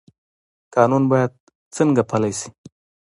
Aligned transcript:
قانون 0.75 1.03
باید 1.11 1.31
څنګه 1.75 2.01
پلی 2.09 2.31
شي؟ 2.39 2.49